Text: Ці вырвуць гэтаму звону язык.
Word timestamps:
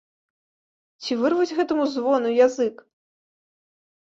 Ці 1.03 1.17
вырвуць 1.19 1.55
гэтаму 1.59 1.83
звону 1.97 2.29
язык. 2.45 2.75